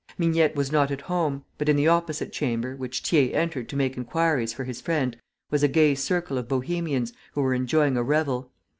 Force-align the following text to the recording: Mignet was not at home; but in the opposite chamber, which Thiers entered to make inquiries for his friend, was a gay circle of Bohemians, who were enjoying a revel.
Mignet 0.17 0.55
was 0.55 0.71
not 0.71 0.89
at 0.89 1.01
home; 1.01 1.43
but 1.59 1.69
in 1.69 1.75
the 1.75 1.87
opposite 1.87 2.31
chamber, 2.33 2.75
which 2.75 3.01
Thiers 3.01 3.35
entered 3.35 3.69
to 3.69 3.75
make 3.75 3.95
inquiries 3.95 4.51
for 4.51 4.63
his 4.63 4.81
friend, 4.81 5.15
was 5.51 5.61
a 5.61 5.67
gay 5.67 5.93
circle 5.93 6.39
of 6.39 6.47
Bohemians, 6.47 7.13
who 7.33 7.41
were 7.43 7.53
enjoying 7.53 7.95
a 7.97 8.01
revel. 8.01 8.51